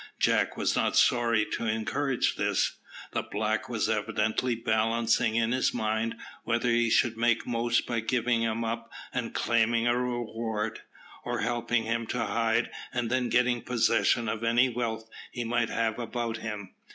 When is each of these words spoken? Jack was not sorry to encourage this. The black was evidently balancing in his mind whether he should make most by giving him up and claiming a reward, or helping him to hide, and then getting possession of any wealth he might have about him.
Jack 0.17 0.57
was 0.57 0.75
not 0.75 0.95
sorry 0.97 1.45
to 1.45 1.67
encourage 1.67 2.35
this. 2.35 2.77
The 3.11 3.21
black 3.21 3.69
was 3.69 3.87
evidently 3.87 4.55
balancing 4.55 5.35
in 5.35 5.51
his 5.51 5.75
mind 5.75 6.15
whether 6.43 6.69
he 6.71 6.89
should 6.89 7.17
make 7.17 7.45
most 7.45 7.85
by 7.85 7.99
giving 7.99 8.41
him 8.41 8.63
up 8.63 8.91
and 9.13 9.31
claiming 9.31 9.85
a 9.85 9.95
reward, 9.95 10.81
or 11.23 11.41
helping 11.41 11.83
him 11.83 12.07
to 12.07 12.25
hide, 12.25 12.71
and 12.91 13.11
then 13.11 13.29
getting 13.29 13.61
possession 13.61 14.27
of 14.27 14.43
any 14.43 14.69
wealth 14.69 15.07
he 15.31 15.43
might 15.43 15.69
have 15.69 15.99
about 15.99 16.37
him. 16.37 16.73